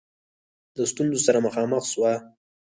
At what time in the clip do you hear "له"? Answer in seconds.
0.77-0.83